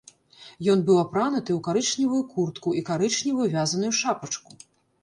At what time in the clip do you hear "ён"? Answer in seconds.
0.73-0.79